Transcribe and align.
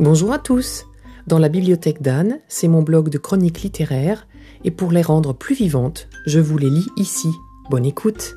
Bonjour 0.00 0.32
à 0.32 0.38
tous. 0.38 0.86
Dans 1.26 1.40
la 1.40 1.48
bibliothèque 1.48 2.02
d'Anne, 2.02 2.38
c'est 2.46 2.68
mon 2.68 2.82
blog 2.82 3.08
de 3.08 3.18
chroniques 3.18 3.62
littéraires, 3.62 4.28
et 4.62 4.70
pour 4.70 4.92
les 4.92 5.02
rendre 5.02 5.32
plus 5.32 5.56
vivantes, 5.56 6.08
je 6.24 6.38
vous 6.38 6.56
les 6.56 6.70
lis 6.70 6.86
ici. 6.96 7.26
Bonne 7.68 7.84
écoute. 7.84 8.36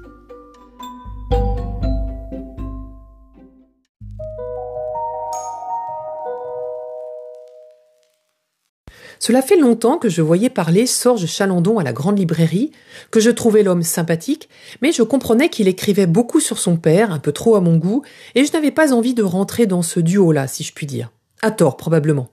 Cela 9.20 9.44
fait 9.44 9.56
longtemps 9.56 10.00
que 10.00 10.10
je 10.10 10.24
voyais 10.24 10.50
parler 10.50 10.88
Sorge 10.88 11.28
Chalandon 11.28 11.78
à 11.78 11.84
la 11.84 11.94
grande 11.94 12.18
librairie, 12.18 12.72
que 13.12 13.20
je 13.20 13.30
trouvais 13.30 13.62
l'homme 13.62 13.84
sympathique, 13.84 14.50
mais 14.82 14.92
je 14.92 15.04
comprenais 15.04 15.50
qu'il 15.50 15.68
écrivait 15.68 16.08
beaucoup 16.08 16.40
sur 16.40 16.58
son 16.58 16.76
père, 16.76 17.12
un 17.12 17.20
peu 17.20 17.32
trop 17.32 17.56
à 17.56 17.62
mon 17.62 17.78
goût, 17.78 18.02
et 18.34 18.46
je 18.46 18.52
n'avais 18.52 18.72
pas 18.72 18.94
envie 18.94 19.14
de 19.14 19.22
rentrer 19.22 19.68
dans 19.68 19.84
ce 19.84 20.00
duo-là, 20.00 20.48
si 20.48 20.64
je 20.64 20.74
puis 20.74 20.88
dire. 20.88 21.12
À 21.42 21.52
tort, 21.52 21.78
probablement. 21.78 22.30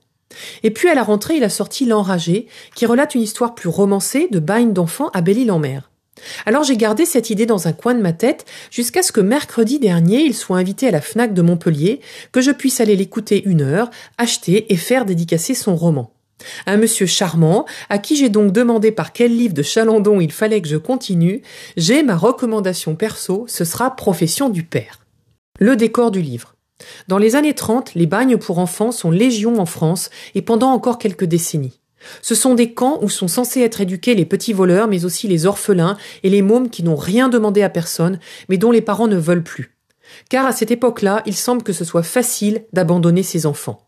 Et 0.62 0.70
puis 0.70 0.88
à 0.88 0.94
la 0.94 1.02
rentrée, 1.02 1.36
il 1.36 1.44
a 1.44 1.48
sorti 1.48 1.86
L'Enragé, 1.86 2.46
qui 2.74 2.86
relate 2.86 3.14
une 3.14 3.22
histoire 3.22 3.54
plus 3.54 3.68
romancée 3.68 4.28
de 4.30 4.38
bagne 4.38 4.72
d'enfants 4.72 5.10
à 5.14 5.20
Belle-Île-en-Mer. 5.20 5.90
Alors 6.46 6.64
j'ai 6.64 6.76
gardé 6.76 7.06
cette 7.06 7.30
idée 7.30 7.46
dans 7.46 7.68
un 7.68 7.72
coin 7.72 7.94
de 7.94 8.02
ma 8.02 8.12
tête 8.12 8.44
jusqu'à 8.70 9.02
ce 9.02 9.12
que 9.12 9.20
mercredi 9.20 9.78
dernier 9.78 10.22
il 10.22 10.34
soit 10.34 10.58
invité 10.58 10.88
à 10.88 10.90
la 10.90 11.00
FNAC 11.00 11.32
de 11.32 11.42
Montpellier, 11.42 12.00
que 12.32 12.40
je 12.40 12.50
puisse 12.50 12.80
aller 12.80 12.96
l'écouter 12.96 13.42
une 13.44 13.62
heure, 13.62 13.90
acheter 14.18 14.72
et 14.72 14.76
faire 14.76 15.04
dédicacer 15.04 15.54
son 15.54 15.76
roman. 15.76 16.12
Un 16.66 16.76
monsieur 16.76 17.06
charmant, 17.06 17.66
à 17.88 17.98
qui 17.98 18.16
j'ai 18.16 18.28
donc 18.28 18.52
demandé 18.52 18.92
par 18.92 19.12
quel 19.12 19.36
livre 19.36 19.54
de 19.54 19.62
Chalandon 19.62 20.20
il 20.20 20.32
fallait 20.32 20.62
que 20.62 20.68
je 20.68 20.76
continue, 20.76 21.42
j'ai 21.76 22.02
ma 22.02 22.16
recommandation 22.16 22.94
perso, 22.94 23.44
ce 23.48 23.64
sera 23.64 23.96
Profession 23.96 24.48
du 24.48 24.62
Père. 24.62 25.00
Le 25.58 25.74
décor 25.74 26.10
du 26.10 26.22
livre. 26.22 26.54
Dans 27.08 27.18
les 27.18 27.36
années 27.36 27.54
30, 27.54 27.94
les 27.94 28.06
bagnes 28.06 28.36
pour 28.36 28.58
enfants 28.58 28.92
sont 28.92 29.10
légion 29.10 29.58
en 29.58 29.66
France 29.66 30.10
et 30.34 30.42
pendant 30.42 30.70
encore 30.70 30.98
quelques 30.98 31.24
décennies. 31.24 31.80
Ce 32.22 32.34
sont 32.34 32.54
des 32.54 32.72
camps 32.72 32.98
où 33.02 33.08
sont 33.08 33.28
censés 33.28 33.60
être 33.60 33.80
éduqués 33.80 34.14
les 34.14 34.24
petits 34.24 34.52
voleurs, 34.52 34.88
mais 34.88 35.04
aussi 35.04 35.28
les 35.28 35.46
orphelins 35.46 35.96
et 36.22 36.30
les 36.30 36.42
mômes 36.42 36.70
qui 36.70 36.82
n'ont 36.82 36.96
rien 36.96 37.28
demandé 37.28 37.62
à 37.62 37.70
personne, 37.70 38.20
mais 38.48 38.56
dont 38.56 38.70
les 38.70 38.80
parents 38.80 39.08
ne 39.08 39.16
veulent 39.16 39.42
plus. 39.42 39.76
Car 40.30 40.46
à 40.46 40.52
cette 40.52 40.70
époque-là, 40.70 41.22
il 41.26 41.34
semble 41.34 41.62
que 41.62 41.72
ce 41.72 41.84
soit 41.84 42.02
facile 42.02 42.64
d'abandonner 42.72 43.22
ses 43.22 43.46
enfants. 43.46 43.82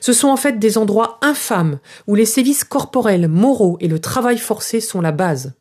Ce 0.00 0.12
sont 0.12 0.28
en 0.28 0.36
fait 0.36 0.58
des 0.58 0.78
endroits 0.78 1.18
infâmes 1.22 1.78
où 2.06 2.14
les 2.14 2.26
sévices 2.26 2.64
corporels, 2.64 3.28
moraux 3.28 3.76
et 3.80 3.88
le 3.88 3.98
travail 3.98 4.38
forcé 4.38 4.80
sont 4.80 5.00
la 5.00 5.12
base. 5.12 5.54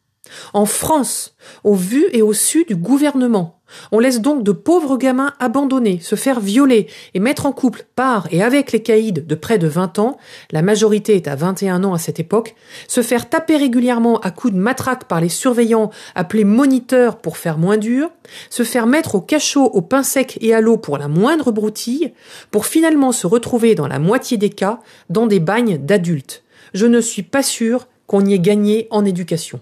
En 0.53 0.65
France, 0.65 1.35
au 1.63 1.75
vu 1.75 2.05
et 2.11 2.21
au 2.21 2.33
su 2.33 2.65
du 2.65 2.75
gouvernement, 2.75 3.61
on 3.91 3.99
laisse 3.99 4.21
donc 4.21 4.43
de 4.43 4.51
pauvres 4.51 4.97
gamins 4.97 5.33
abandonnés, 5.39 5.99
se 6.01 6.15
faire 6.15 6.39
violer 6.39 6.87
et 7.13 7.19
mettre 7.19 7.45
en 7.45 7.51
couple 7.51 7.85
par 7.95 8.27
et 8.31 8.41
avec 8.43 8.71
les 8.71 8.81
caïds 8.81 9.13
de 9.13 9.35
près 9.35 9.57
de 9.57 9.67
20 9.67 9.99
ans, 9.99 10.17
la 10.51 10.61
majorité 10.61 11.15
est 11.15 11.27
à 11.27 11.35
21 11.35 11.83
ans 11.83 11.93
à 11.93 11.97
cette 11.97 12.19
époque, 12.19 12.55
se 12.87 13.01
faire 13.01 13.29
taper 13.29 13.57
régulièrement 13.57 14.19
à 14.19 14.31
coups 14.31 14.53
de 14.53 14.59
matraque 14.59 15.05
par 15.05 15.21
les 15.21 15.29
surveillants 15.29 15.91
appelés 16.15 16.43
moniteurs 16.43 17.17
pour 17.17 17.37
faire 17.37 17.57
moins 17.57 17.77
dur, 17.77 18.09
se 18.49 18.63
faire 18.63 18.87
mettre 18.87 19.15
au 19.15 19.21
cachot, 19.21 19.65
au 19.65 19.81
pain 19.81 20.03
sec 20.03 20.37
et 20.41 20.53
à 20.53 20.61
l'eau 20.61 20.77
pour 20.77 20.97
la 20.97 21.07
moindre 21.07 21.51
broutille, 21.51 22.13
pour 22.51 22.65
finalement 22.65 23.11
se 23.11 23.27
retrouver 23.27 23.75
dans 23.75 23.87
la 23.87 23.99
moitié 23.99 24.37
des 24.37 24.49
cas 24.49 24.79
dans 25.09 25.27
des 25.27 25.39
bagnes 25.39 25.77
d'adultes. 25.77 26.43
Je 26.73 26.85
ne 26.85 27.01
suis 27.01 27.23
pas 27.23 27.43
sûr 27.43 27.87
qu'on 28.07 28.25
y 28.25 28.33
ait 28.33 28.39
gagné 28.39 28.87
en 28.91 29.05
éducation. 29.05 29.61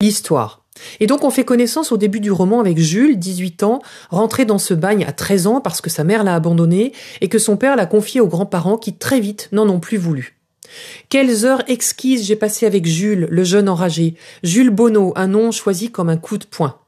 L'histoire. 0.00 0.64
Et 0.98 1.06
donc 1.06 1.24
on 1.24 1.30
fait 1.30 1.44
connaissance 1.44 1.92
au 1.92 1.96
début 1.96 2.20
du 2.20 2.30
roman 2.30 2.60
avec 2.60 2.78
Jules, 2.78 3.18
18 3.18 3.62
ans, 3.64 3.82
rentré 4.10 4.44
dans 4.44 4.58
ce 4.58 4.72
bagne 4.72 5.04
à 5.04 5.12
13 5.12 5.46
ans 5.46 5.60
parce 5.60 5.80
que 5.80 5.90
sa 5.90 6.04
mère 6.04 6.24
l'a 6.24 6.34
abandonné 6.34 6.92
et 7.20 7.28
que 7.28 7.38
son 7.38 7.56
père 7.56 7.76
l'a 7.76 7.86
confié 7.86 8.20
aux 8.20 8.26
grands-parents 8.26 8.78
qui 8.78 8.94
très 8.94 9.20
vite 9.20 9.48
n'en 9.52 9.68
ont 9.68 9.80
plus 9.80 9.98
voulu. 9.98 10.38
Quelles 11.08 11.44
heures 11.44 11.64
exquises 11.68 12.24
j'ai 12.24 12.36
passées 12.36 12.66
avec 12.66 12.86
Jules, 12.86 13.26
le 13.30 13.44
jeune 13.44 13.68
enragé, 13.68 14.14
Jules 14.42 14.70
Bonneau, 14.70 15.12
un 15.16 15.26
nom 15.26 15.50
choisi 15.50 15.90
comme 15.90 16.08
un 16.08 16.16
coup 16.16 16.38
de 16.38 16.46
poing. 16.46 16.78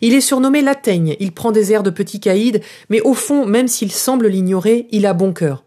Il 0.00 0.12
est 0.12 0.20
surnommé 0.20 0.60
Lateigne, 0.60 1.16
il 1.20 1.32
prend 1.32 1.52
des 1.52 1.72
airs 1.72 1.84
de 1.84 1.90
petit 1.90 2.20
caïd, 2.20 2.60
mais 2.90 3.00
au 3.00 3.14
fond, 3.14 3.46
même 3.46 3.68
s'il 3.68 3.92
semble 3.92 4.26
l'ignorer, 4.26 4.88
il 4.90 5.06
a 5.06 5.14
bon 5.14 5.32
cœur. 5.32 5.64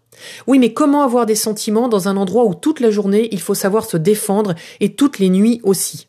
Oui, 0.48 0.60
mais 0.60 0.74
comment 0.74 1.02
avoir 1.02 1.26
des 1.26 1.36
sentiments 1.36 1.88
dans 1.88 2.08
un 2.08 2.18
endroit 2.18 2.46
où 2.46 2.54
toute 2.54 2.80
la 2.80 2.92
journée 2.92 3.30
il 3.32 3.40
faut 3.40 3.56
savoir 3.56 3.86
se 3.86 3.98
défendre 3.98 4.54
et 4.80 4.94
toutes 4.94 5.18
les 5.18 5.30
nuits 5.30 5.62
aussi? 5.64 6.08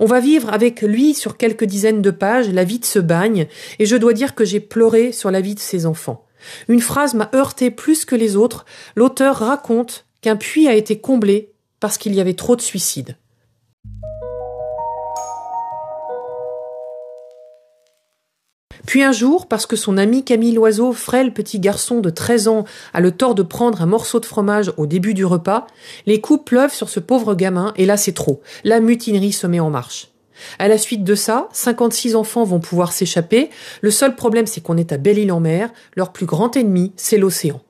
On 0.00 0.06
va 0.06 0.20
vivre 0.20 0.52
avec 0.52 0.82
lui 0.82 1.14
sur 1.14 1.36
quelques 1.36 1.64
dizaines 1.64 2.02
de 2.02 2.10
pages 2.10 2.48
la 2.48 2.64
vie 2.64 2.78
de 2.78 2.84
ce 2.84 2.98
bagne, 2.98 3.46
et 3.78 3.86
je 3.86 3.96
dois 3.96 4.12
dire 4.12 4.34
que 4.34 4.44
j'ai 4.44 4.60
pleuré 4.60 5.12
sur 5.12 5.30
la 5.30 5.40
vie 5.40 5.54
de 5.54 5.60
ses 5.60 5.86
enfants. 5.86 6.24
Une 6.68 6.80
phrase 6.80 7.14
m'a 7.14 7.30
heurté 7.34 7.70
plus 7.70 8.04
que 8.04 8.14
les 8.14 8.36
autres. 8.36 8.64
L'auteur 8.94 9.36
raconte 9.36 10.06
qu'un 10.20 10.36
puits 10.36 10.68
a 10.68 10.74
été 10.74 10.98
comblé 10.98 11.52
parce 11.80 11.98
qu'il 11.98 12.14
y 12.14 12.20
avait 12.20 12.34
trop 12.34 12.56
de 12.56 12.62
suicides. 12.62 13.16
Puis 18.96 19.02
un 19.02 19.12
jour, 19.12 19.44
parce 19.44 19.66
que 19.66 19.76
son 19.76 19.98
ami 19.98 20.24
Camille 20.24 20.54
Loiseau, 20.54 20.90
frêle 20.94 21.34
petit 21.34 21.60
garçon 21.60 22.00
de 22.00 22.08
13 22.08 22.48
ans, 22.48 22.64
a 22.94 23.02
le 23.02 23.10
tort 23.10 23.34
de 23.34 23.42
prendre 23.42 23.82
un 23.82 23.86
morceau 23.86 24.20
de 24.20 24.24
fromage 24.24 24.72
au 24.78 24.86
début 24.86 25.12
du 25.12 25.26
repas, 25.26 25.66
les 26.06 26.22
coups 26.22 26.42
pleuvent 26.42 26.72
sur 26.72 26.88
ce 26.88 26.98
pauvre 26.98 27.34
gamin, 27.34 27.74
et 27.76 27.84
là 27.84 27.98
c'est 27.98 28.14
trop. 28.14 28.40
La 28.64 28.80
mutinerie 28.80 29.34
se 29.34 29.46
met 29.46 29.60
en 29.60 29.68
marche. 29.68 30.12
À 30.58 30.66
la 30.66 30.78
suite 30.78 31.04
de 31.04 31.14
ça, 31.14 31.50
56 31.52 32.16
enfants 32.16 32.44
vont 32.44 32.58
pouvoir 32.58 32.90
s'échapper. 32.94 33.50
Le 33.82 33.90
seul 33.90 34.16
problème, 34.16 34.46
c'est 34.46 34.62
qu'on 34.62 34.78
est 34.78 34.92
à 34.92 34.96
Belle-Île-en-Mer. 34.96 35.74
Leur 35.94 36.10
plus 36.10 36.24
grand 36.24 36.56
ennemi, 36.56 36.94
c'est 36.96 37.18
l'océan. 37.18 37.60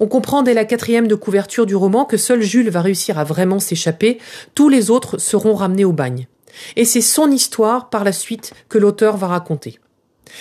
On 0.00 0.06
comprend 0.06 0.40
dès 0.40 0.54
la 0.54 0.64
quatrième 0.64 1.06
de 1.06 1.14
couverture 1.14 1.66
du 1.66 1.76
roman 1.76 2.06
que 2.06 2.16
seul 2.16 2.40
Jules 2.40 2.70
va 2.70 2.80
réussir 2.80 3.18
à 3.18 3.24
vraiment 3.24 3.58
s'échapper. 3.58 4.16
Tous 4.54 4.70
les 4.70 4.90
autres 4.90 5.18
seront 5.18 5.54
ramenés 5.54 5.84
au 5.84 5.92
bagne. 5.92 6.28
Et 6.76 6.86
c'est 6.86 7.02
son 7.02 7.30
histoire, 7.30 7.90
par 7.90 8.04
la 8.04 8.12
suite, 8.12 8.54
que 8.70 8.78
l'auteur 8.78 9.18
va 9.18 9.26
raconter. 9.26 9.78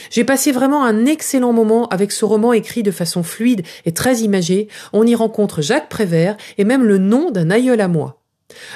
J'ai 0.09 0.23
passé 0.23 0.51
vraiment 0.51 0.83
un 0.83 1.05
excellent 1.05 1.53
moment 1.53 1.87
avec 1.87 2.11
ce 2.11 2.25
roman 2.25 2.53
écrit 2.53 2.83
de 2.83 2.91
façon 2.91 3.23
fluide 3.23 3.63
et 3.85 3.93
très 3.93 4.19
imagée. 4.19 4.67
On 4.93 5.05
y 5.05 5.15
rencontre 5.15 5.61
Jacques 5.61 5.89
Prévert 5.89 6.37
et 6.57 6.63
même 6.63 6.83
le 6.83 6.97
nom 6.97 7.31
d'un 7.31 7.49
aïeul 7.49 7.81
à 7.81 7.87
moi. 7.87 8.21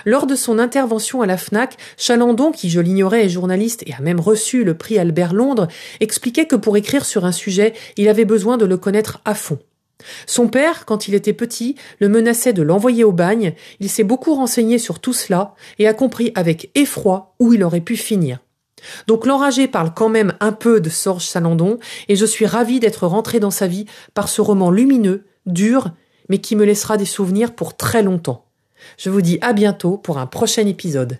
Lors 0.05 0.25
de 0.25 0.35
son 0.35 0.59
intervention 0.59 1.21
à 1.21 1.25
la 1.25 1.37
FNAC, 1.37 1.77
Chalandon, 1.97 2.51
qui 2.51 2.69
je 2.69 2.79
l'ignorais 2.79 3.25
est 3.25 3.29
journaliste 3.29 3.83
et 3.85 3.93
a 3.93 4.01
même 4.01 4.19
reçu 4.19 4.63
le 4.63 4.77
prix 4.77 4.97
Albert 4.97 5.33
Londres, 5.33 5.67
expliquait 5.99 6.45
que 6.45 6.55
pour 6.55 6.77
écrire 6.77 7.05
sur 7.05 7.25
un 7.25 7.31
sujet, 7.31 7.73
il 7.97 8.07
avait 8.07 8.25
besoin 8.25 8.57
de 8.57 8.65
le 8.65 8.77
connaître 8.77 9.21
à 9.25 9.35
fond. 9.35 9.59
Son 10.27 10.47
père, 10.47 10.85
quand 10.85 11.07
il 11.07 11.13
était 11.13 11.33
petit, 11.33 11.75
le 11.99 12.09
menaçait 12.09 12.53
de 12.53 12.61
l'envoyer 12.61 13.03
au 13.03 13.11
bagne, 13.11 13.53
il 13.79 13.89
s'est 13.89 14.03
beaucoup 14.03 14.35
renseigné 14.35 14.77
sur 14.77 14.99
tout 14.99 15.13
cela 15.13 15.55
et 15.79 15.87
a 15.87 15.93
compris 15.93 16.31
avec 16.35 16.69
effroi 16.75 17.35
où 17.39 17.53
il 17.53 17.63
aurait 17.63 17.81
pu 17.81 17.95
finir. 17.95 18.39
Donc 19.07 19.25
l'enragé 19.25 19.67
parle 19.67 19.93
quand 19.93 20.09
même 20.09 20.33
un 20.39 20.51
peu 20.51 20.79
de 20.79 20.89
Sorge 20.89 21.25
Salandon, 21.25 21.79
et 22.07 22.15
je 22.15 22.25
suis 22.25 22.45
ravie 22.45 22.79
d'être 22.79 23.07
rentrée 23.07 23.39
dans 23.39 23.51
sa 23.51 23.67
vie 23.67 23.85
par 24.13 24.29
ce 24.29 24.41
roman 24.41 24.71
lumineux, 24.71 25.25
dur, 25.45 25.91
mais 26.29 26.39
qui 26.39 26.55
me 26.55 26.65
laissera 26.65 26.97
des 26.97 27.05
souvenirs 27.05 27.53
pour 27.53 27.77
très 27.77 28.03
longtemps. 28.03 28.45
Je 28.97 29.09
vous 29.09 29.21
dis 29.21 29.37
à 29.41 29.53
bientôt 29.53 29.97
pour 29.97 30.17
un 30.17 30.27
prochain 30.27 30.65
épisode. 30.67 31.19